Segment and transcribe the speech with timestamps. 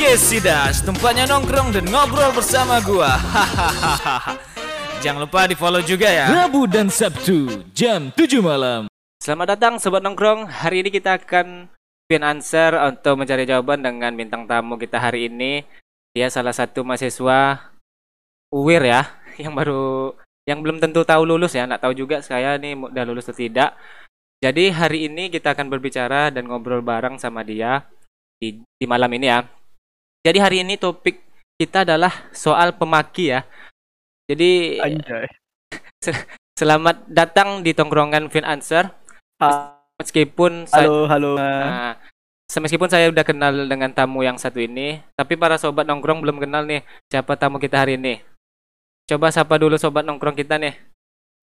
[0.00, 3.20] Podcast Sidas, tempatnya nongkrong dan ngobrol bersama gua.
[3.20, 4.32] Hahaha.
[5.04, 6.24] Jangan lupa di follow juga ya.
[6.32, 8.88] Rabu dan Sabtu jam 7 malam.
[9.20, 10.48] Selamat datang Sobat Nongkrong.
[10.48, 11.68] Hari ini kita akan
[12.08, 15.68] pin answer untuk mencari jawaban dengan bintang tamu kita hari ini.
[16.16, 17.68] Dia salah satu mahasiswa
[18.56, 19.04] UWIR ya,
[19.44, 20.16] yang baru
[20.48, 23.76] yang belum tentu tahu lulus ya, nggak tahu juga saya nih udah lulus atau tidak.
[24.40, 27.84] Jadi hari ini kita akan berbicara dan ngobrol bareng sama dia
[28.40, 29.59] di, di malam ini ya.
[30.20, 31.16] Jadi hari ini topik
[31.56, 33.40] kita adalah soal pemaki ya.
[34.28, 35.26] Jadi Anjay.
[36.60, 38.92] selamat datang di tongkrongan Fin Answer.
[39.40, 41.30] Ha- Meskipun saya, Halo, halo.
[41.36, 41.92] Nah,
[42.48, 46.64] meskipun saya udah kenal dengan tamu yang satu ini, tapi para sobat nongkrong belum kenal
[46.64, 46.80] nih
[47.12, 48.24] siapa tamu kita hari ini.
[49.04, 50.72] Coba sapa dulu sobat nongkrong kita nih.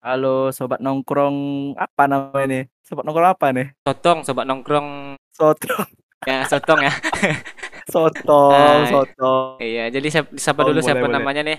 [0.02, 1.38] Halo, sobat nongkrong
[1.78, 2.62] apa namanya nih?
[2.82, 3.66] Sobat nongkrong apa nih?
[3.86, 5.86] Sotong, sobat nongkrong Sotong,
[6.26, 6.90] ya, sotong ya.
[7.88, 9.56] sotong, sotong.
[9.60, 11.14] iya, jadi siapa, sapa Oh, dulu boleh, siapa boleh.
[11.16, 11.58] namanya nih?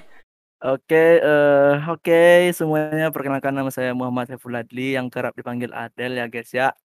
[0.59, 6.27] Oke, eh oke semuanya perkenalkan nama saya Muhammad Saiful Adli yang kerap dipanggil Adel ya
[6.27, 6.75] guys ya.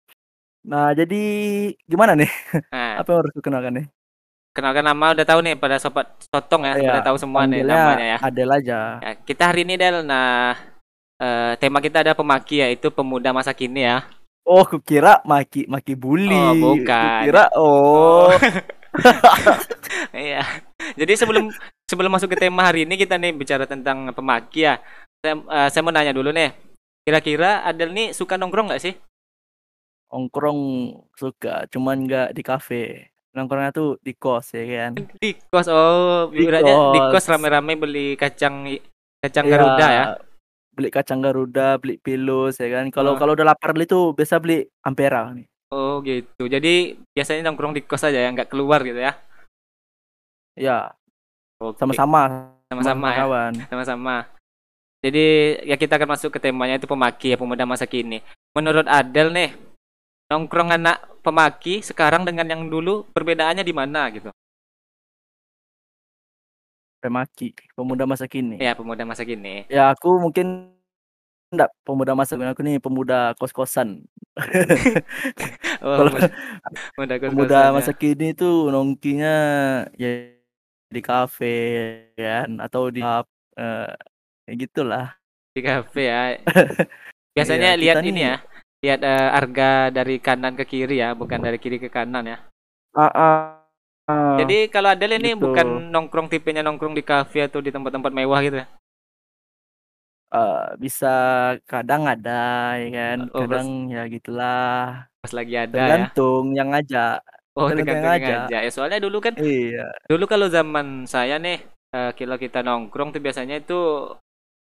[0.64, 1.22] Nah, jadi
[1.84, 2.30] gimana nih?
[2.72, 3.86] Nah, Apa yang harus dikenalkan nih?
[4.54, 8.06] kenalkan nama udah tahu nih pada sobat sotong ya, Iya, udah tahu semua nih namanya
[8.14, 8.18] ya.
[8.22, 8.78] Adel aja.
[9.02, 10.54] Ya, kita hari ini Del, nah
[11.18, 14.06] eh, tema kita ada pemaki yaitu pemuda masa kini ya.
[14.46, 16.30] Oh, kukira maki maki bully.
[16.30, 17.18] Oh, bukan.
[17.26, 18.30] Kukira oh.
[20.14, 20.42] Iya.
[20.94, 21.50] Jadi sebelum
[21.90, 24.78] sebelum masuk ke tema hari ini kita nih bicara tentang pemaki ya.
[25.24, 26.54] Saya, eh, saya mau nanya dulu nih.
[27.04, 28.94] Kira-kira Adel nih suka nongkrong nggak sih?
[30.14, 30.60] Nongkrong
[31.18, 32.84] suka, cuman nggak di kafe.
[33.34, 34.92] Nongkrongnya tuh di kos ya kan.
[34.94, 36.62] Di kos oh, di kos
[37.10, 37.24] kos.
[37.26, 38.62] rame-rame beli kacang
[39.18, 40.04] kacang Iya, Garuda ya.
[40.74, 42.94] Beli kacang Garuda, beli pilus ya kan.
[42.94, 43.18] Kalau Oh.
[43.18, 45.50] kalau udah lapar beli tuh biasa beli Ampera nih.
[45.74, 46.46] Oh gitu.
[46.46, 49.18] Jadi biasanya nongkrong di kos aja ya, nggak keluar gitu ya.
[50.54, 50.94] Ya,
[51.58, 53.18] sama-sama Sama-sama ya.
[53.26, 53.52] kawan.
[53.66, 54.16] Sama-sama.
[55.02, 58.22] Jadi ya kita akan masuk ke temanya itu pemaki ya pemuda masa kini.
[58.54, 59.50] Menurut Adel nih,
[60.30, 64.30] nongkrong anak pemaki sekarang dengan yang dulu perbedaannya di mana gitu?
[67.02, 68.62] Pemaki, pemuda masa kini.
[68.62, 69.66] Ya pemuda masa kini.
[69.68, 70.72] Ya, aku mungkin
[71.52, 74.06] enggak pemuda masa kini aku nih pemuda kos-kosan.
[75.84, 76.28] Oh, Kalau pemuda,
[76.96, 77.76] pemuda pemuda kos-kosan ya.
[77.76, 79.34] masa kini tuh nongkinya
[80.02, 80.08] ya
[80.94, 81.46] di kafe
[82.18, 83.26] kan atau di pub,
[83.58, 83.88] eh
[84.46, 85.06] kayak gitulah.
[85.54, 86.20] di kafe ya.
[87.34, 88.34] Biasanya Iya, lihat kita ini nih- ya,
[88.84, 92.38] lihat eh, harga dari kanan ke kiri ya, bukan dari kiri ke kanan ya.
[92.94, 93.38] Ah, ah,
[94.10, 94.38] ah.
[94.38, 95.46] Jadi kalau Adel ini gitu.
[95.46, 98.66] bukan nongkrong tipenya nongkrong di kafe atau di tempat-tempat mewah gitu ya.
[100.34, 101.06] Eh, bisa
[101.70, 102.30] kadang ada
[102.82, 105.72] ya kan Oh, kadang ya gitulah Pas lagi ada ya.
[105.72, 107.24] tergantung yang ngajak
[107.54, 108.58] Oh, tergantung tergantung yang aja.
[108.66, 111.62] Ya soalnya dulu kan iya Dulu kalau zaman saya nih,
[111.94, 114.10] eh, kalau kita nongkrong tuh biasanya itu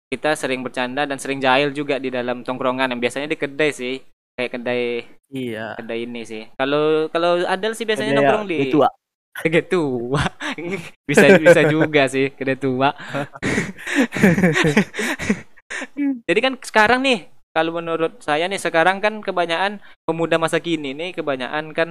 [0.08, 4.00] kita sering bercanda dan sering jahil juga di dalam tongkrongan yang biasanya di kedai sih,
[4.40, 5.04] kayak kedai
[5.36, 6.48] iya kedai ini sih.
[6.56, 8.94] Kalau kalau Adel sih biasanya Kedai nongkrong ya, di itu ah.
[9.36, 10.24] kedai tua.
[11.12, 12.96] bisa bisa juga sih kedai tua.
[16.28, 21.10] Jadi kan sekarang nih, kalau menurut saya nih sekarang kan kebanyakan pemuda masa kini nih
[21.18, 21.90] kebanyakan kan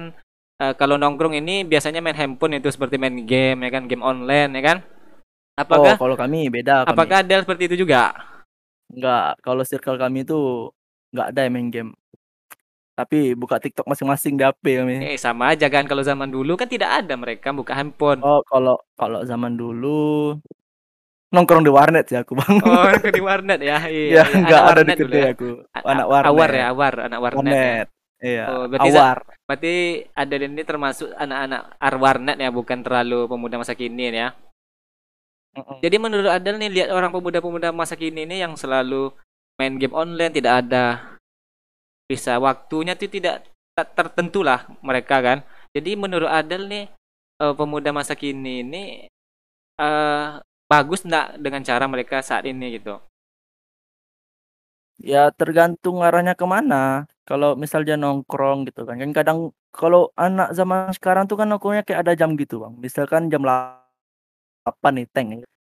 [0.63, 4.51] eh, kalau nongkrong ini biasanya main handphone itu seperti main game ya kan, game online
[4.57, 4.77] ya kan.
[5.75, 8.01] oh Apakah kalau kami beda kami apakah Adel seperti itu juga?
[8.93, 10.37] enggak kalau circle kami itu
[11.11, 11.91] enggak ada yang main game
[12.97, 16.65] tapi buka TikTok masing-masing di HP kami Eh sama aja kan kalau zaman dulu kan
[16.65, 18.19] tidak ada mereka buka handphone.
[18.25, 20.33] oh kalau kalau zaman dulu
[21.27, 23.83] nongkrong di warnet sih aku bang Oh, ke di warnet ya.
[23.83, 24.23] Iya, ya iya.
[24.31, 25.29] enggak Anak ada di kedai ya.
[25.35, 25.47] aku
[25.83, 27.37] anak warnet Awar ya, awar, anak warnet.
[27.37, 27.51] ya.
[27.51, 29.17] warnet iya Oh, berarti awar
[29.47, 29.73] Berarti
[30.11, 34.35] Adel ini termasuk anak-anak arwarnet ya, bukan terlalu pemuda masa kini ya.
[35.55, 35.79] Mm-mm.
[35.79, 39.09] Jadi menurut Adel nih lihat orang pemuda-pemuda masa kini ini yang selalu
[39.55, 41.15] main game online tidak ada
[42.05, 43.47] bisa waktunya tuh tidak
[43.95, 45.37] tertentu lah mereka kan.
[45.71, 46.85] Jadi menurut Adel nih
[47.39, 48.83] eh, pemuda masa kini ini
[49.79, 50.27] eh
[50.67, 52.99] bagus enggak dengan cara mereka saat ini gitu.
[54.97, 57.05] Ya tergantung arahnya ke mana.
[57.27, 58.97] Kalau misal dia nongkrong gitu kan.
[58.97, 59.37] Kan kadang
[59.69, 62.73] kalau anak zaman sekarang tuh kan nongkrongnya kayak ada jam gitu bang.
[62.81, 65.27] Misalkan jam 8 nih tank.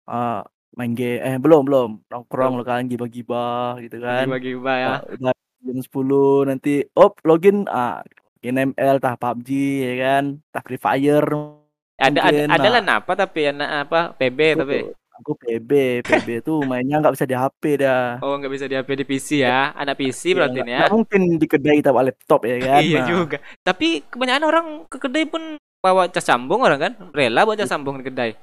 [0.05, 0.41] eh,
[0.77, 1.19] main game.
[1.25, 1.89] Eh belum belum.
[2.11, 4.29] Nongkrong lo kan gibah-gibah gitu kan.
[4.29, 5.01] Bagi-bagi ya.
[5.01, 5.33] Oh, udah
[5.65, 6.85] jam 10 nanti.
[6.93, 7.65] Op login.
[7.65, 8.05] Ah,
[8.37, 9.49] login ML tah PUBG
[9.89, 10.23] ya kan.
[10.53, 11.64] Tah Free Fire.
[11.95, 12.71] Ada ada mungkin, ada nah.
[12.75, 14.77] lah apa tapi anak apa PB Aku tapi.
[15.15, 15.71] Aku PB.
[16.03, 18.19] PB tuh mainnya nggak bisa di HP dah.
[18.19, 19.71] Oh nggak bisa di HP di PC ya.
[19.71, 20.79] Anak PC Iya, berarti nggak- ini ya.
[20.81, 22.81] nggak mungkin di kedai tahu laptop ya kan.
[22.81, 23.37] Iya Nah, juga.
[23.61, 25.43] Tapi kebanyakan orang ke kedai pun
[25.79, 28.35] bawa cas sambung orang kan rela bawa cas sambung di kedai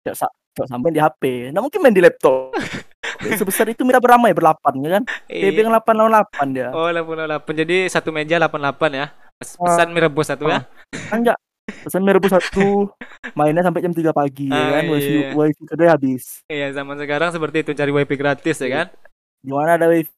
[0.00, 1.50] Cok sa cok sampai di HP.
[1.50, 2.54] Nah mungkin main di laptop.
[3.36, 5.02] Sebesar itu kita beramai berlapan ya kan.
[5.26, 5.50] Iya.
[5.50, 6.68] TB yang 888 dia.
[6.70, 10.62] oh 88 jadi satu meja 88 ya Pes- pesan mie rebus satu ya
[11.10, 11.36] Kan enggak
[11.80, 12.90] pesan mie rebus satu
[13.38, 14.84] mainnya sampai jam 3 pagi Ah, ya kan.
[14.88, 15.28] Wifi iya.
[15.32, 16.24] wifi kedai habis.
[16.46, 18.86] iya zaman sekarang seperti itu cari wifi gratis ya kan
[19.40, 20.10] Di mana ada wifi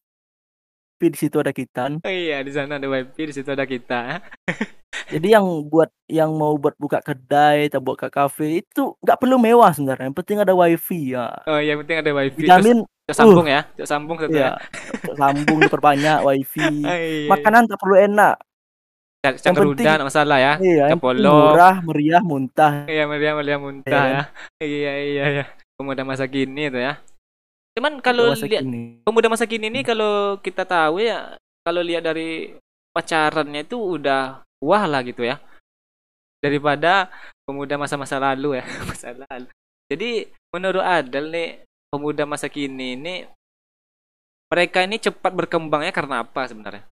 [1.03, 1.99] di situ ada kita.
[1.99, 4.17] Oh iya di sana ada wifi di situ ada kita ya.
[5.13, 9.71] Jadi yang buat yang mau buat buka kedai atau buka kafe itu nggak perlu mewah
[9.71, 10.09] sebenarnya.
[10.09, 11.27] Yang penting ada wifi ya.
[11.45, 15.13] oh iya penting ada wifi terus Dijamin cok sambung ya cok sambung satu ya ya.
[15.19, 16.67] Sambung diperbanyak wifi.
[16.87, 18.35] Ah, iya, Makanan tak perlu enak.
[19.23, 20.53] Cak yang cak nggak masalah ya.
[20.59, 21.55] Iya, yang penting Capolo.
[21.55, 22.73] murah, meriah, muntah.
[22.91, 24.11] iya meriah meriah muntah Iya.
[24.11, 24.23] ya.
[24.67, 25.45] iya iya iya.
[25.79, 26.99] Pemuda masa kini itu ya.
[27.79, 28.67] Cuman kalau lihat
[29.07, 32.51] pemuda masa kini ini kalau kita tahu ya kalau lihat dari
[32.91, 35.39] pacarannya itu udah wah lah gitu ya.
[36.43, 37.07] Daripada
[37.47, 39.47] pemuda masa-masa lalu ya masa lalu.
[39.87, 41.49] Jadi menurut Adel nih
[41.95, 43.23] pemuda masa kini ini
[44.51, 46.91] mereka ini cepat berkembangnya karena apa sebenarnya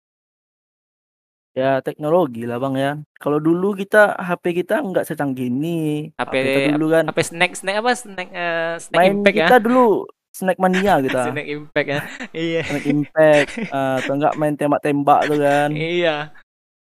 [1.54, 2.92] Ya teknologi lah bang ya.
[3.16, 6.10] Kalau dulu kita HP kita nggak secanggih ini.
[6.12, 9.56] HP kita dulu kan apa snack snack apa snack eh, snack main impact ya kita
[9.62, 9.86] dulu
[10.28, 11.30] snack mania kita.
[11.30, 12.00] snack impact ya
[12.34, 15.68] iya snack impact eh, atau enggak main tembak-tembak tuh kan.
[15.70, 16.34] iya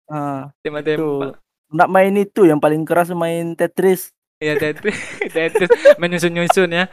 [0.07, 0.95] Ah, tema tuh.
[0.95, 1.35] tembak
[1.71, 4.11] Nggak main itu yang paling keras main Tetris.
[4.39, 4.95] iya Tetris
[5.35, 6.87] Tetris menyusun nyusun ya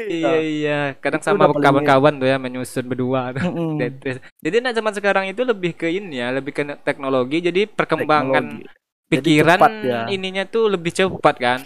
[0.00, 3.30] iya iya kadang Itu sama kawan-kawan tuh ya menyusun berdua.
[3.80, 4.18] Tetris.
[4.42, 7.38] Jadi nah zaman sekarang itu lebih ke ini ya, lebih ke teknologi.
[7.44, 8.82] Jadi perkembangan Teknologi.
[9.04, 10.00] Jadi pikiran cepat ya.
[10.10, 11.60] ininya tuh lebih cepat kan.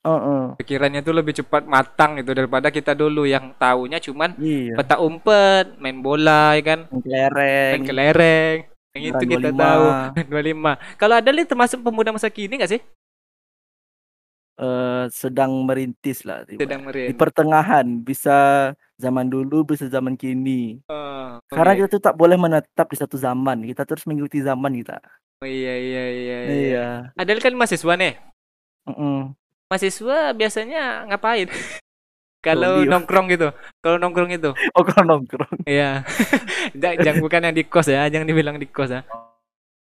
[0.00, 0.44] Heeh.
[0.56, 4.80] Pikirannya tuh lebih cepat matang gitu daripada kita dulu yang taunya cuman Iya.
[4.80, 7.70] peta umpet, main bola ya kan, kelereng.
[7.76, 8.56] main kelereng.
[8.96, 9.60] Yang itu kita 25.
[9.60, 9.84] tahu.
[10.32, 10.72] 25.
[10.96, 12.80] Kalau ada nih termasuk pemuda masa kini gak sih?
[14.60, 16.44] Eh, sedang merintis lah.
[16.44, 16.60] tiba.
[16.60, 17.16] Sedang Di merintis.
[17.16, 18.36] pertengahan bisa
[19.00, 20.84] zaman dulu bisa zaman kini.
[20.84, 21.78] Oh, Karena oke.
[21.80, 23.64] kita tuh tak boleh menetap di satu zaman.
[23.64, 25.00] Kita terus mengikuti zaman kita.
[25.40, 26.52] Oh, iya iya iya iya.
[26.52, 26.88] Iya.
[27.16, 28.20] Adel kan mahasiswa nih.
[28.84, 29.32] Mm-mm.
[29.72, 31.48] Mahasiswa biasanya ngapain?
[32.44, 33.48] Kalau nongkrong gitu.
[33.80, 34.52] Kalau nongkrong itu.
[34.76, 35.64] Oh kalau nongkrong.
[35.64, 36.04] Iya.
[36.80, 39.04] jangan, jangan bukan yang di kos ya, jangan dibilang di kos ya.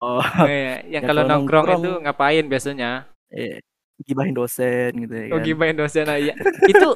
[0.04, 2.90] Oh, Iya, yang Ya, kalau kalau nongkrong, nongkrong- itu ngapain biasanya?
[3.32, 3.60] eh,
[4.02, 5.44] gibahin dosen gitu ya Oh, kan.
[5.44, 6.34] gibahin dosen ya.
[6.66, 6.88] itu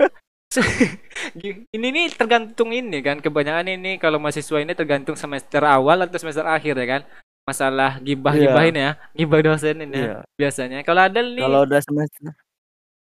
[1.71, 6.43] ini nih tergantung ini kan kebanyakan ini kalau mahasiswa ini tergantung semester awal atau semester
[6.43, 7.03] akhir ya kan
[7.47, 8.43] masalah gibah Iya.
[8.45, 10.17] gibahin ya gibah dosen ini ya, Iya.
[10.37, 12.35] biasanya kalau ada nih Kalau udah semester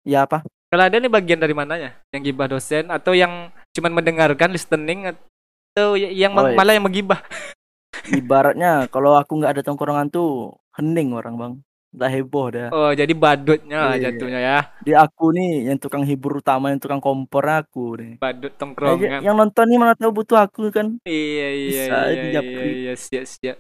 [0.05, 0.41] Ya apa?
[0.67, 5.93] kalau ada nih bagian dari mananya yang gibah dosen atau yang cuman mendengarkan listening atau
[5.95, 6.57] y- yang Oh, iya.
[6.57, 7.21] malah yang menggibah
[8.05, 11.53] Ibaratnya kalau aku nggak ada tongkrongan tuh hening orang bang.
[11.95, 12.69] Udah heboh dah.
[12.69, 14.11] oh jadi badutnya Iya.
[14.11, 18.19] jatuhnya ya Di aku nih yang tukang hibur utama yang tukang kompor aku nih.
[18.19, 20.99] badut tongkrongan yang nonton nih mana tahu butuh aku kan.
[21.07, 23.57] iya iya Bisa iya iya iya siap siap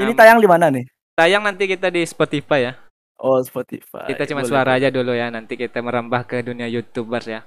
[0.00, 0.88] Ini Am- tayang di mana nih?
[1.12, 2.74] tayang nanti kita di Spotify ya
[3.20, 4.08] Oh Spotify.
[4.08, 5.28] Kita cuma Boleh, suara aja dulu ya.
[5.28, 7.44] Nanti kita merambah ke dunia YouTubers ya.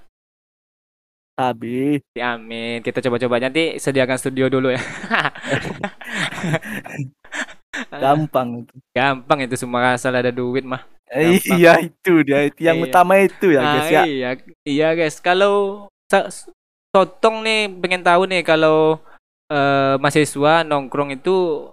[1.34, 2.86] Tapi Ya, amin.
[2.86, 4.78] Kita coba-coba nanti sediakan studio dulu ya.
[7.90, 8.74] gampang itu.
[8.94, 10.86] Gampang itu semua asal ada duit mah.
[11.10, 11.58] Gampang.
[11.58, 12.50] iya itu dia.
[12.50, 12.86] Itu yang Iya.
[12.90, 14.04] utama itu ya Ah, guys ya.
[14.06, 14.30] Iya,
[14.66, 15.18] iya guys.
[15.20, 15.88] Kalau
[16.94, 19.02] Totong nih pengen tahu nih kalau
[19.50, 21.70] eh, mahasiswa nongkrong itu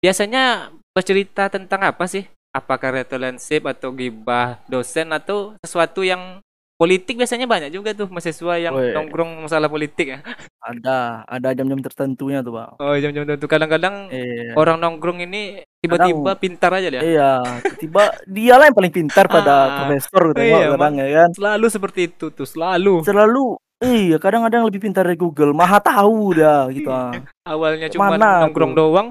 [0.00, 2.24] biasanya bercerita tentang apa sih?
[2.56, 6.40] Apakah relationship atau gibah dosen atau sesuatu yang
[6.74, 8.90] politik biasanya banyak juga tuh mahasiswa yang Weh.
[8.90, 10.18] nongkrong masalah politik ya.
[10.58, 12.72] Ada ada jam-jam tertentunya tuh bang.
[12.82, 14.58] Oh jam-jam tertentu kadang-kadang Iya.
[14.58, 17.02] orang nongkrong ini tiba-tiba pintar aja dia.
[17.04, 17.30] Iya,
[17.78, 21.28] tiba dia lah yang paling pintar pada Ah, profesor gitu iya, kadang ya kan.
[21.36, 23.06] Selalu seperti itu tuh, selalu.
[23.06, 23.44] Selalu
[23.84, 26.90] iya, kadang-kadang lebih pintar dari Google, maha tahu dah gitu.
[26.90, 27.12] ah.
[27.46, 28.78] Awalnya cuma nongkrong tuh?
[28.80, 29.08] doang,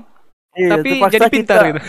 [0.58, 1.82] Iya, tapi jadi pintar kita, gitu.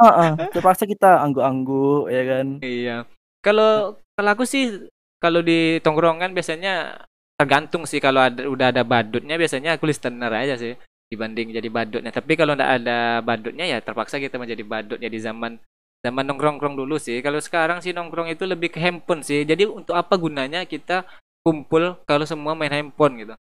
[0.00, 2.46] Heeh, terpaksa kita angguk-angguk ya kan.
[2.64, 2.96] Iya.
[3.44, 4.88] Kalau kalau aku sih
[5.20, 7.04] kalau di tongkrongan biasanya
[7.36, 10.72] tergantung sih kalau ada udah ada badutnya biasanya aku listener aja sih
[11.12, 12.10] dibanding jadi badutnya.
[12.14, 15.60] Tapi kalau nggak ada badutnya ya terpaksa kita menjadi badut ya di zaman
[16.00, 17.20] zaman nongkrong-nongkrong dulu sih.
[17.20, 19.44] Kalau sekarang sih nongkrong itu lebih ke handphone sih.
[19.44, 21.04] Jadi untuk apa gunanya kita
[21.44, 23.34] kumpul kalau semua main handphone gitu?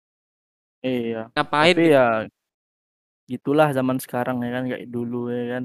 [0.81, 1.29] Iya.
[1.37, 1.75] Ngapain?
[1.77, 1.93] Tapi gitu?
[1.93, 2.07] ya
[3.27, 5.65] gitulah zaman sekarang ya kan kayak dulu ya kan.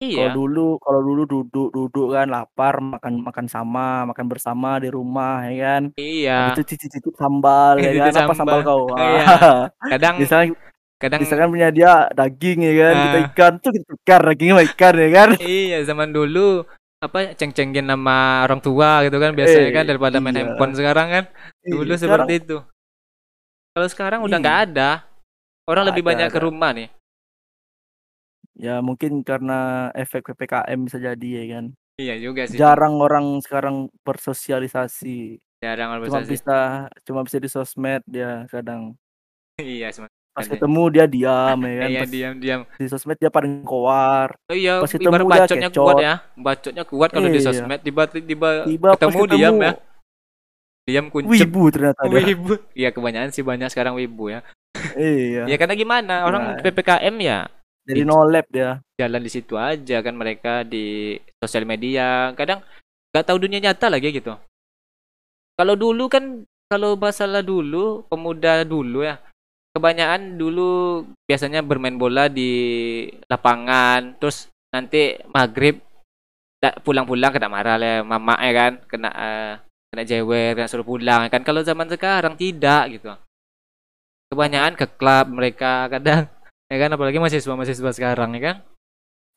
[0.00, 0.32] Kalau Iya.
[0.32, 5.52] dulu kalau dulu duduk duduk kan lapar makan makan sama makan bersama di rumah ya
[5.60, 5.82] kan.
[5.94, 6.56] Iya.
[6.56, 8.24] Itu cicip-cicip sambal ya kan.
[8.24, 8.64] Apa sambal sambal.
[8.64, 8.82] kau?
[8.96, 9.24] Iya.
[9.92, 10.56] Kadang Misalnya
[10.96, 13.24] kadang Misalkan punya dia daging ya kan, kita Ah.
[13.28, 15.28] ikan tuh kita tukar dagingnya sama ikan ya kan.
[15.44, 16.64] iya zaman dulu
[17.00, 20.44] apa ceng-cengin nama orang tua gitu kan biasanya Eh, kan daripada main iya.
[20.44, 21.24] handphone sekarang kan
[21.62, 22.56] dulu Iya, seperti itu
[23.72, 24.44] kalau sekarang udah Iya.
[24.44, 24.90] nggak ada
[25.64, 26.44] orang Nggak lebih ada, banyak ke ada.
[26.44, 26.88] rumah nih
[28.52, 29.58] Ya mungkin karena
[29.92, 31.64] efek PPKM bisa jadi ya kan.
[31.96, 35.36] iya juga sih Jarang orang sekarang bersosialisasi.
[35.60, 36.32] jarang orang Cuma bersosialisasi.
[36.32, 36.58] bisa
[37.04, 38.96] cuma bisa di sosmed dia kadang.
[39.56, 41.88] iya semua Pas ketemu dia diam ya kan.
[41.88, 44.32] iya Pas diam-diam di sosmed dia paling keluar.
[44.46, 45.84] oh iya Pas ketemu dia bacotnya kecot.
[45.84, 47.46] kuat ya bacotnya kuat kalau di Iya.
[47.46, 49.72] sosmed tiba tiba Tiba pas ketemu diam ya
[50.82, 52.18] diam kuncup Wibu ternyata dia.
[52.24, 54.40] wibu iya kebanyakan sih banyak sekarang wibu ya
[54.96, 55.44] Iya.
[55.44, 56.62] ya karena gimana orang Nah.
[56.64, 57.38] ppkm ya
[57.90, 58.78] Dari no lab dia.
[59.00, 62.30] jalan di situ aja kan mereka di sosial media.
[62.36, 62.62] Kadang
[63.10, 64.36] nggak tahu dunia nyata lagi gitu.
[65.58, 69.18] Kalau dulu kan kalau masalah dulu pemuda dulu ya
[69.74, 72.50] kebanyakan dulu biasanya bermain bola di
[73.30, 75.78] lapangan terus nanti maghrib
[76.84, 78.72] pulang-pulang kena marah lah mama ya kan?
[78.84, 79.52] Kena eh,
[79.90, 81.42] kena jewer kena suruh pulang ya kan?
[81.42, 83.10] Kalau zaman sekarang tidak gitu.
[84.30, 86.30] Kebanyakan ke klub mereka kadang
[86.70, 88.56] ya kan apalagi mahasiswa mahasiswa sekarang ya kan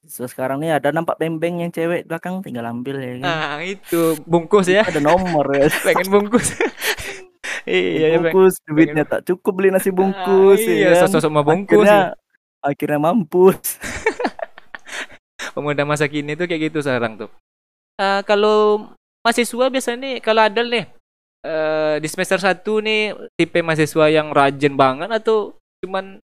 [0.04, 3.24] So, sekarang nih ada nampak bembeng yang cewek belakang tinggal ambil ya kan.
[3.24, 4.84] Nah, itu bungkus ya.
[4.84, 5.72] Ada nomor ya.
[5.88, 6.60] Pengen bungkus.
[7.64, 8.36] iya, ya, Bang.
[8.36, 11.08] bungkus duitnya tak cukup beli nasi bungkus Ah, iya, ya kan.
[11.08, 11.88] sosok sama bungkus.
[11.88, 12.20] Akhirnya
[12.60, 13.80] akhirnya mampus.
[15.56, 17.32] Pemuda masa kini tuh kayak gitu sekarang tuh.
[17.96, 18.92] Eh, kalau
[19.24, 20.84] mahasiswa biasanya nih, kalau ada nih
[21.48, 26.20] eh di semester 1 nih tipe mahasiswa yang rajin banget atau cuman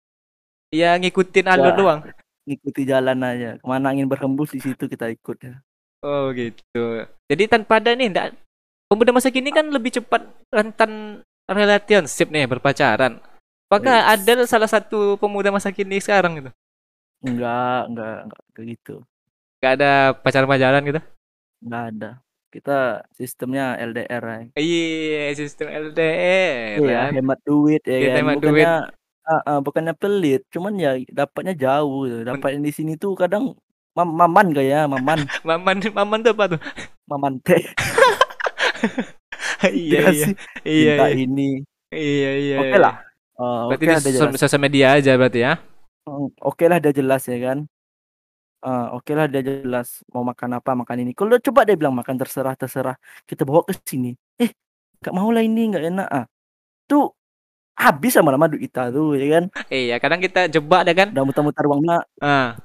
[0.68, 1.76] ya ngikutin alur Ya.
[1.76, 2.00] doang?
[2.44, 3.50] Ngikuti jalan aja.
[3.60, 5.60] Ke mana angin berhembus di situ kita ikut ya.
[6.00, 7.04] Oh gitu.
[7.26, 8.38] Jadi tanpa ada nih, ndak
[8.86, 13.20] pemuda masa kini kan lebih cepat rentan relationship nih berpacaran.
[13.68, 14.08] Apakah Yes.
[14.16, 16.50] ada salah satu pemuda masa kini sekarang gitu?
[17.20, 18.94] Enggak, enggak, enggak kayak gitu.
[19.58, 21.00] Gak ada pacaran-pacaran gitu?
[21.60, 22.10] Enggak ada.
[22.48, 22.78] Kita
[23.12, 24.38] sistemnya LDR ya.
[24.56, 27.12] Iya, sistem LDR Iya, kan.
[27.12, 28.18] hemat duit ya Kita kan.
[28.22, 28.68] hemat bukannya duit.
[29.48, 31.98] Ah, bukannya pelit, cuman ya dapatnya jauh.
[32.08, 32.18] gitu.
[32.28, 33.44] Dapatnya di sini tuh kadang
[33.96, 35.18] mam maman gak ya, maman,
[35.48, 36.60] Maman, maman tuh apa tuh?
[37.10, 37.62] maman teh.
[39.74, 40.32] iya, iya, Dikasih
[40.66, 41.42] iya, minta iya, ini.
[41.92, 42.56] iya, iya.
[42.62, 42.82] Oke iya.
[42.84, 42.94] lah.
[43.38, 45.52] Oh, Berarti oke di lah sosial, sosial media aja berarti ya?
[46.08, 47.58] Mm, Oke lah dia jelas ya kan.
[48.58, 51.12] Ah, oke lah dia jelas mau makan apa makan ini.
[51.14, 52.96] Kalau coba dia bilang makan terserah terserah
[53.28, 54.18] kita bawa ke sini.
[54.42, 54.50] Eh,
[55.04, 56.24] gak mau lah ini nggak enak ah.
[56.90, 57.17] Tuh
[57.78, 59.44] habis lama-lama duit kita tuh ya kan.
[59.70, 61.08] Iya, kadang kita jebak deh kan?
[61.14, 62.02] Udah muter-muter uang minyak.
[62.18, 62.58] Ah,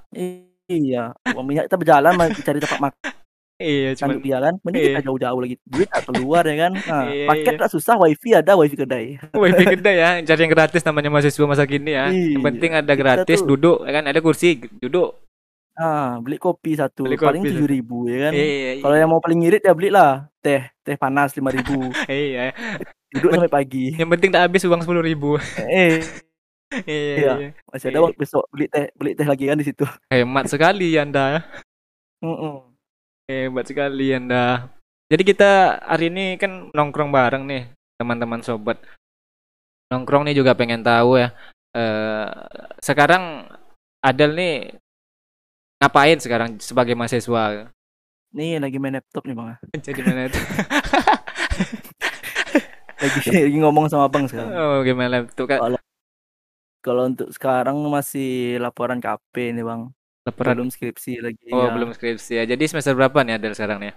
[0.66, 3.14] Iya, uang minyak kita berjalan cari tempat makan
[3.62, 4.54] iya, untuk dia kan.
[4.66, 4.90] Mending iya.
[4.98, 5.56] kita jauh-jauh lagi.
[5.64, 6.72] Duit tak keluar ya kan.
[6.74, 7.62] Nah, Iya, paket iya.
[7.62, 9.06] tak susah, wifi ada, wifi kedai.
[9.44, 12.10] wifi gede ya, cari yang gratis namanya mahasiswa masa kini ya.
[12.10, 14.04] Yang Iya, penting ada gratis, tuh- duduk, ya kan?
[14.10, 15.20] Ada kursi, duduk.
[15.74, 18.32] Ah, beli kopi satu, Beli paling tujuh ribu ya kan.
[18.38, 21.90] Iya, Kalau yang mau paling ngirit ya belilah teh, teh panas lima ribu.
[22.10, 22.54] iya.
[23.10, 23.98] Duduk sampai pagi.
[23.98, 25.42] Yang penting tak habis uang sepuluh ribu.
[25.58, 25.98] Eh,
[26.86, 27.34] iya, Iya.
[27.42, 27.50] iya.
[27.74, 28.04] masih ada Iya.
[28.06, 29.86] waktu besok beli teh, beli teh lagi kan di situ.
[30.14, 31.42] Hemat sekali Anda.
[32.22, 32.70] Mm-mm.
[33.26, 34.70] Hebat sekali Anda.
[35.10, 37.66] Jadi kita hari ini kan nongkrong bareng nih,
[37.98, 38.78] teman-teman sobat.
[39.90, 41.34] Nongkrong nih juga pengen tahu ya.
[41.74, 42.30] Eh
[42.78, 43.50] sekarang
[44.06, 44.56] Adel nih
[45.84, 47.68] ngapain sekarang sebagai mahasiswa?
[48.32, 49.60] Nih lagi main laptop nih bang.
[49.86, 50.40] Jadi mana itu?
[53.04, 54.56] Lagi, lagi ngomong sama bang sekarang.
[54.56, 55.76] Oh, gimana laptop kan?
[56.80, 59.92] Kalau untuk sekarang masih laporan KP nih bang.
[60.24, 60.56] Laporan.
[60.56, 61.52] Belum skripsi lagi.
[61.52, 61.76] Oh, ya.
[61.76, 62.44] belum skripsi ya.
[62.48, 63.92] Jadi semester berapa nih Adel sekarang nih?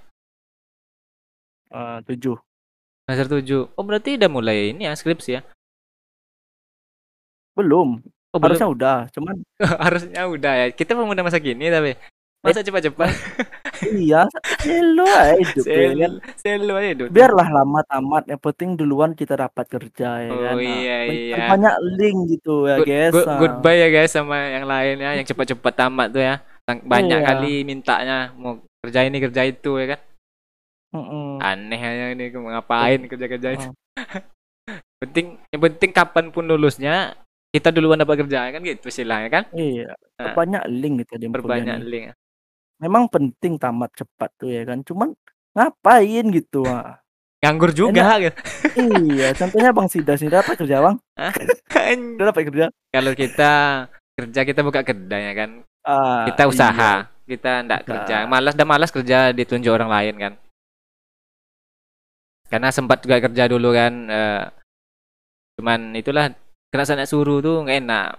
[1.71, 2.35] Eh, tujuh.
[3.07, 3.79] Semester 7.
[3.79, 5.47] Oh, berarti udah mulai ini ya skripsi ya?
[7.55, 8.03] Belum.
[8.37, 8.53] Oh, belum.
[8.53, 8.99] Harusnya udah.
[9.11, 9.35] Cuman
[9.89, 10.67] harusnya udah ya.
[10.71, 11.97] Kita pemuda masa kini tapi
[12.45, 13.11] masa cepat-cepat.
[13.99, 14.23] iya,
[14.63, 16.13] selo aja hidup ya kan.
[16.39, 17.09] Sel, selo aja Dut.
[17.11, 18.29] Biarlah lama tamat.
[18.29, 20.55] Yang penting duluan kita dapat kerja ya Oh, kan.
[20.55, 21.37] Nah, iya, men- iya.
[21.51, 23.13] Banyak link gitu ya Good- guys.
[23.13, 26.35] good- Nah, goodbye ya guys sama yang lain ya yang cepat-cepat tamat tuh ya.
[26.67, 27.27] Banyak Iya.
[27.27, 30.01] kali mintanya mau kerja ini kerja itu ya kan.
[30.95, 31.43] mm-mm.
[31.43, 33.69] Aneh aja ini mau ngapain kerja-kerja itu.
[33.69, 33.75] Oh.
[35.03, 37.13] penting yang penting kapan pun lulusnya
[37.57, 39.45] kita duluan dapat kerja kan gitu istilahnya kan.
[39.57, 39.97] Iya.
[40.21, 40.37] Nah.
[40.37, 41.81] Banyak link gitu di nih.
[41.81, 42.05] link.
[42.77, 44.85] Memang penting tamat cepat tuh ya kan.
[44.85, 45.17] Cuman
[45.57, 47.01] ngapain gitu ah.
[47.41, 48.37] Nganggur juga gitu.
[49.13, 50.97] iya, contohnya Bang Sida sih dapat kerja Bang.
[52.21, 52.67] Udah dapat kerja.
[52.93, 53.53] Kalau kita
[54.17, 55.51] kerja kita buka kedai ya kan.
[55.87, 56.93] Ah, Kita usaha.
[57.09, 57.25] iya.
[57.27, 58.27] Kita ndak kerja.
[58.27, 60.33] Malas dah malas kerja ditunjuk orang lain kan.
[62.47, 64.43] Karena sempat juga kerja dulu kan eh,
[65.59, 66.31] cuman itulah
[66.77, 68.11] kena sana suruh tuh nggak enak.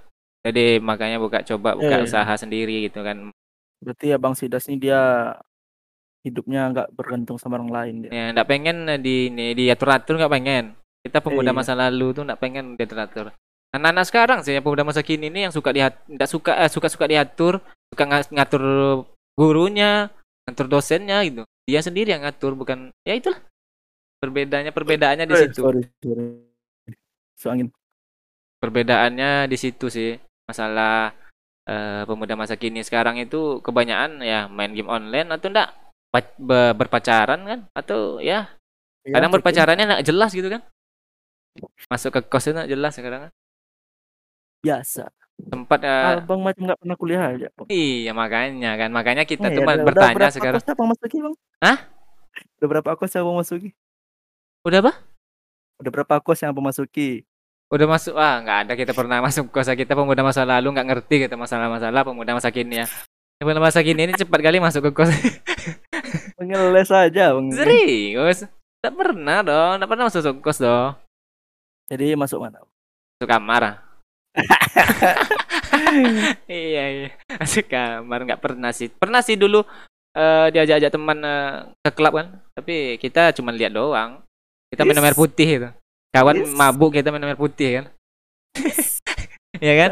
[0.42, 2.06] Jadi makanya buka coba buka iya.
[2.06, 3.30] usaha sendiri gitu kan.
[3.78, 5.00] Berarti Abang Sidas ini dia
[6.26, 8.10] hidupnya nggak bergantung sama orang lain dia.
[8.12, 10.66] Ya, nggak pengen eh, di ini diatur-atur nggak pengen.
[11.06, 11.58] Kita pemuda Iya.
[11.62, 13.32] masa lalu tuh nggak pengen diatur-atur.
[13.76, 17.06] Anak-anak sekarang sih yang pemuda masa kini ini yang suka dihat nggak suka eh, suka-suka
[17.06, 17.62] diatur,
[17.94, 18.64] suka nga- ngatur
[19.38, 20.10] gurunya,
[20.48, 21.44] ngatur dosennya gitu.
[21.68, 23.38] Dia sendiri yang ngatur bukan ya itulah.
[24.18, 25.62] Perbedaannya perbedaannya di Eh, situ.
[25.62, 26.26] Sorry, sorry.
[27.38, 27.70] So, angin.
[28.58, 30.18] Perbedaannya di situ sih.
[30.48, 31.12] Masalah
[31.68, 35.76] eh, pemuda masa kini sekarang itu kebanyakan ya main game online atau enggak
[36.08, 38.48] pa- be- berpacaran kan atau ya
[39.04, 39.36] Ya, kadang check-in.
[39.40, 40.62] berpacarannya nggak jelas gitu kan
[41.88, 43.32] masuk ke kos itu nggak jelas sekarang kan
[44.60, 45.08] biasa.
[45.48, 47.48] tempat eh, Abang macam nggak pernah kuliah aja.
[47.56, 47.68] Bang.
[47.68, 51.18] iya makanya kan makanya kita Iya, tuh udah- udah bertanya berapa sekarang kos abang masuki
[51.20, 51.36] bang?
[51.64, 51.78] Hah?
[52.60, 53.70] Udah berapa kos yang abang masuki?
[54.64, 54.94] udah apa
[55.78, 57.24] Udah berapa kos yang abang masuki?
[57.68, 58.74] Udah masuk ah nggak ada.
[58.80, 62.84] Kita pernah masuk kos kita pemuda masa lalu nggak ngerti kita masalah-masalah pemuda masa kini
[62.84, 62.86] ya.
[63.38, 65.12] Pemuda masa kini ini cepat kali masuk ke kos
[66.48, 67.48] Ngeles aja bang.
[67.52, 68.48] serius?
[68.80, 70.96] Tak pernah dong tak pernah masuk ke kos dong.
[71.92, 72.64] Jadi masuk mana?
[73.18, 73.64] masuk kamar.
[76.48, 77.10] Iya iya.
[77.38, 78.92] Masuk kamar nggak pernah sih.
[78.92, 79.64] Pernah sih dulu
[80.18, 81.52] eh diajak-ajak teman eh,
[81.86, 82.28] ke klub kan.
[82.58, 84.20] Tapi kita cuma lihat doang.
[84.74, 85.70] Kita minum air putih itu
[86.12, 86.54] kawan Yes.
[86.54, 87.86] mabuk kita minum air putih kan?
[89.58, 89.90] Iya kan?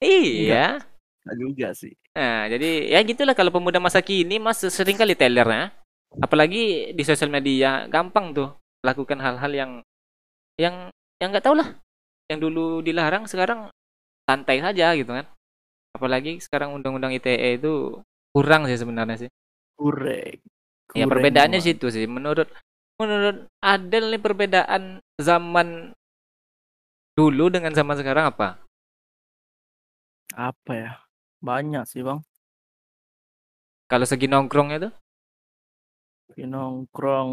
[0.00, 0.80] Iya.
[1.28, 1.92] Juga sih.
[2.16, 5.70] nah jadi ya gitulah kalau pemuda masa kini mas sering kali telernya
[6.18, 9.72] apalagi di sosial media gampang tuh lakukan hal-hal yang
[10.58, 10.88] yang
[11.20, 11.78] yang nggak tahu lah
[12.26, 13.68] yang dulu dilarang sekarang
[14.24, 15.28] santai saja gitu kan.
[15.94, 18.00] Apalagi sekarang undang-undang ITE itu
[18.32, 19.30] kurang sih sebenarnya sih.
[19.76, 20.40] Kurek.
[20.96, 21.68] ya Kurang perbedaannya semua.
[21.76, 22.04] situ sih.
[22.08, 22.48] Menurut
[22.98, 24.82] menurut Adel nih perbedaan
[25.18, 25.90] zaman
[27.18, 28.62] dulu dengan zaman sekarang apa
[30.36, 30.90] Apa ya?
[31.42, 32.20] Banyak sih bang.
[33.88, 34.92] kalau segi nongkrongnya tuh
[36.28, 37.30] Tapi nongkrong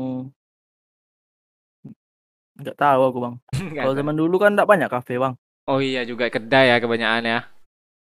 [2.60, 3.36] nggak tahu aku bang.
[3.76, 5.36] Kalau zaman dulu kan nggak banyak kafe bang.
[5.68, 7.40] oh iya juga kedai ya kebanyakan ya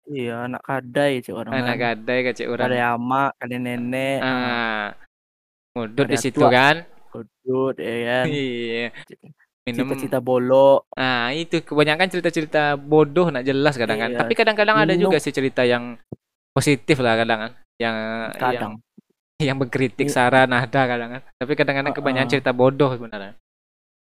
[0.03, 1.53] Iya anak kadai cik orang.
[1.55, 1.83] anak kan.
[1.83, 4.93] gadai kecil orang Kadai ama, kadai nenek, ah
[5.73, 6.51] ngudut di Ada situ tua.
[6.53, 6.77] kan
[7.13, 8.27] kudut, ya kan.
[8.35, 8.91] iya
[9.63, 10.91] minum Cita-cita bolok.
[10.93, 14.19] ah itu kebanyakan cerita-cerita bodoh nak jelas kadang kan Iya.
[14.19, 15.95] tapi kadang-kadang ada juga sih cerita yang
[16.51, 17.97] positif lah kadang kan yang
[18.29, 18.73] yang Kadang.
[19.39, 20.15] yang berkritik Iya.
[20.19, 22.33] saran ada kadang kan tapi kadang-kadang Ah, kebanyakan ah.
[22.33, 23.35] cerita bodoh sebenarnya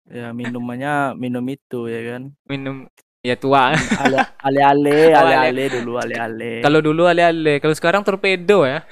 [0.07, 2.23] Ya minumannya minum itu ya kan.
[2.47, 2.87] minum
[3.23, 6.53] ya tua Ale ale ale Oh, ale ale- ale dulu ale ale.
[6.63, 8.83] kalau dulu ale-ale kalau sekarang torpedo ya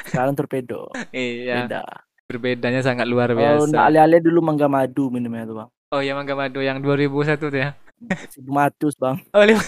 [0.00, 0.90] sekarang torpedo.
[1.10, 1.82] iya Beda.
[2.28, 5.68] Berbedanya sangat luar Kalau biasa nggak ale ale dulu mangga madu minumnya tuh bang.
[5.88, 7.72] oh ya mangga madu yang 2001 tuh ya
[8.46, 9.16] Matus bang.
[9.32, 9.64] oh lima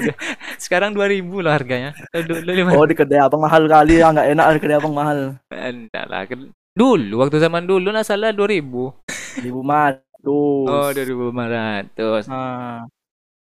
[0.64, 4.46] sekarang 2000 loh harganya dulu lima Oh di kedai abang mahal kali ya nggak enak
[4.52, 5.18] di kedai abang mahal.
[5.48, 6.22] enggak lah
[6.76, 8.60] dulu waktu zaman dulu nah salah 2000
[9.42, 10.68] Ibu matus.
[10.68, 12.84] oh 2500 Nah,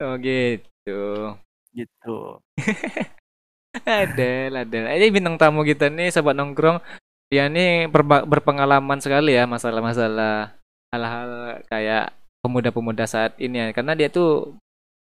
[0.01, 1.35] oh gitu
[1.77, 2.41] gitu.
[3.85, 4.89] Adel, Adel.
[4.89, 6.81] Ini bintang tamu kita nih, sahabat nongkrong.
[7.27, 10.55] Dia nih berba- berpengalaman sekali ya masalah-masalah
[10.95, 11.31] hal-hal
[11.67, 13.67] kayak pemuda-pemuda saat ini ya.
[13.75, 14.55] Karena dia tuh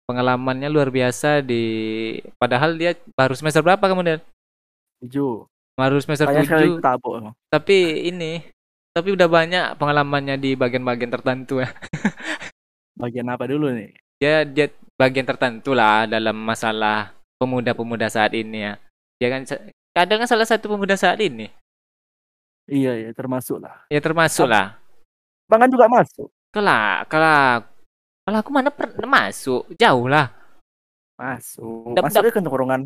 [0.07, 1.65] pengalamannya luar biasa di
[2.39, 4.23] padahal dia baru semester berapa kemudian?
[5.03, 5.49] Tujuh.
[5.75, 6.85] Baru semester Banyak sekali 7.
[6.85, 7.35] tabuk emang.
[7.51, 8.47] Tapi ini
[8.95, 11.67] tapi udah banyak pengalamannya di bagian-bagian tertentu ya.
[13.03, 13.91] Bagian apa dulu nih?
[14.23, 17.11] Dia dia bagian tertentu lah dalam masalah
[17.43, 18.79] pemuda-pemuda saat ini ya.
[19.19, 21.51] Dia kan sa- kadang kan salah satu pemuda saat ini.
[22.65, 23.85] Iya ya termasuk lah.
[23.93, 24.81] Ya termasuk lah.
[25.49, 26.29] Bang kan juga masuk.
[26.49, 27.69] Kelak, kelak.
[28.25, 30.33] Kalau aku mana pernah masuk, jauh lah.
[31.21, 31.93] Masuk.
[31.93, 32.83] Dap- Masuknya ke tongkrongan.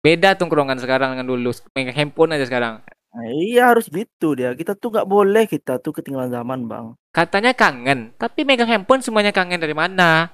[0.00, 1.50] Beda tongkrongan sekarang dengan dulu.
[1.76, 2.80] Megang handphone aja sekarang.
[3.12, 4.56] Nah, iya harus gitu dia.
[4.56, 6.86] Kita tuh nggak boleh kita tuh ketinggalan zaman bang.
[7.12, 10.32] Katanya kangen, tapi megang handphone semuanya kangen dari mana?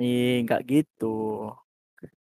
[0.00, 1.48] Ih nggak gitu.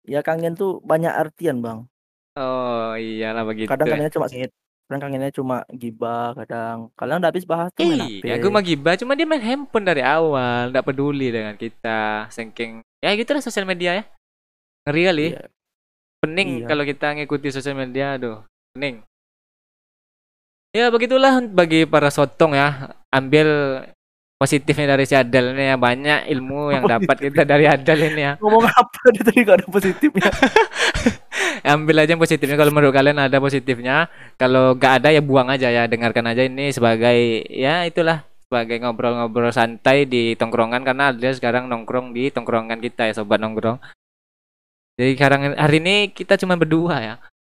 [0.06, 1.86] Ya kangen tuh banyak artian bang.
[2.34, 3.70] Oh iyalah begitu.
[3.70, 4.50] Kadang kangennya cuma sengit.
[4.90, 6.34] Kadang kangennya cuma gibah.
[6.34, 8.26] Kadang kadang udah habis bahas tuh main HP.
[8.26, 12.82] Iya, aku mah gibah, cuma dia main handphone dari awal, nggak peduli dengan kita, saking
[12.98, 14.04] ya gitulah sosial media ya.
[14.90, 15.26] Ngeri kali.
[15.30, 15.46] Iya.
[16.18, 16.66] Pening Iya.
[16.66, 18.42] kalau kita ngikuti sosial media, aduh,
[18.74, 19.06] pening.
[20.74, 23.46] Ya begitulah bagi para sotong ya, ambil
[24.40, 28.32] positifnya dari si Adel ini ya banyak ilmu yang dapat kita dari Adel ini ya.
[28.40, 30.30] Ngomong apa dia tadi gak ada positifnya.
[31.76, 34.08] Ambil aja yang positifnya kalau menurut kalian ada positifnya,
[34.40, 39.52] kalau gak ada ya buang aja ya, dengarkan aja ini sebagai ya itulah sebagai ngobrol-ngobrol
[39.52, 43.76] santai di tongkrongan karena Adel sekarang nongkrong di tongkrongan kita ya sobat nongkrong.
[44.96, 47.14] Jadi sekarang hari ini kita cuma berdua ya.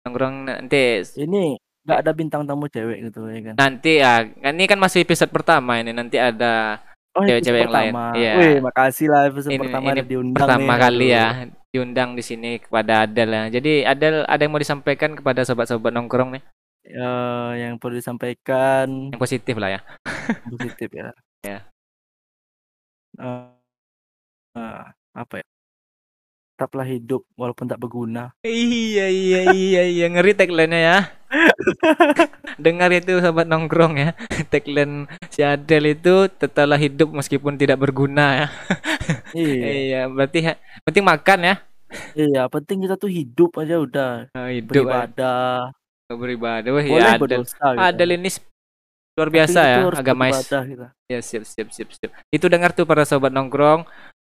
[0.09, 3.55] Nongkrong nanti Ini nggak ada bintang tamu cewek gitu ya kan.
[3.59, 6.79] nanti ya kan ini kan masih episode pertama ini nanti ada
[7.11, 8.33] Oh, cewek-cewek yang lain, iya.
[8.39, 10.79] Wih, makasih lah episode ini, pertama ini diundang pertama nih.
[10.79, 11.27] kali ya
[11.75, 13.45] diundang di sini kepada Adel ya.
[13.59, 16.43] Jadi Adel ada yang mau disampaikan kepada sobat-sobat nongkrong nih
[16.87, 19.81] Eh, yang perlu disampaikan yang positif lah ya.
[20.47, 21.11] positif ya.
[21.43, 21.65] Ya.
[23.19, 23.49] Eh,
[24.55, 24.83] eh,
[25.17, 25.47] apa ya?
[26.61, 28.37] Tetaplah hidup walaupun tak berguna.
[28.45, 30.99] Iya iya iya iya ngeri tagline-nya ya.
[32.61, 34.13] Dengar itu sobat nongkrong ya.
[34.47, 38.49] Tagline si Adel itu tetaplah hidup meskipun tidak berguna ya.
[39.33, 41.55] Iya, Iya, berarti ha- penting makan ya.
[42.13, 42.45] iya.
[42.45, 44.85] Penting kita tuh hidup aja udah Ah, Hidup ya.
[44.85, 45.73] beribadah.
[46.13, 46.71] beribadah.
[46.77, 47.21] Wah, Boleh ya Adel.
[47.25, 47.57] berdosa.
[47.73, 47.81] gitu.
[47.81, 48.29] Adel ini
[49.17, 50.37] luar biasa ya agamais.
[50.45, 50.93] kita.
[51.09, 52.11] Ya siap siap siap siap.
[52.29, 53.89] Itu dengar tuh para sobat nongkrong.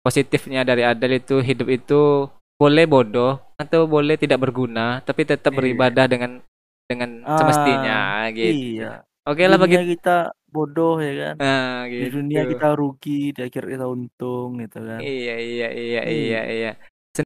[0.07, 5.57] Positifnya dari Adel itu hidup itu boleh bodoh atau boleh tidak berguna, tapi tetap Iya.
[5.59, 6.31] beribadah dengan
[6.87, 7.99] dengan Ah, semestinya
[8.31, 8.79] gitu.
[8.79, 9.03] Iya.
[9.27, 9.99] Oke lah begitu.
[9.99, 11.35] kita bodoh ya kan.
[11.37, 12.23] Nah, Di gitu.
[12.23, 15.03] dunia kita rugi, di akhir kita untung gitu kan.
[15.03, 16.01] Iya iya iya Iya.
[16.07, 16.71] iya iya.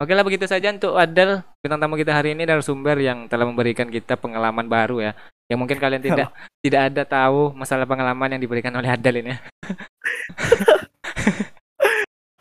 [0.02, 3.46] Oke lah begitu saja untuk Adel bintang tamu kita hari ini dari sumber yang telah
[3.46, 5.14] memberikan kita pengalaman baru ya.
[5.46, 6.28] Yang mungkin kalian tidak
[6.66, 9.38] tidak ada tahu masalah pengalaman yang diberikan oleh Adel ini.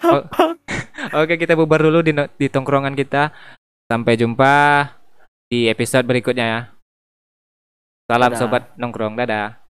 [0.00, 0.22] Oh,
[1.20, 3.32] Oke kita bubar dulu di, di tongkrongan kita.
[3.90, 4.86] Sampai jumpa
[5.50, 6.60] di episode berikutnya ya.
[8.06, 8.40] Salam Dadah.
[8.40, 9.18] sobat nongkrong.
[9.18, 9.69] Dadah.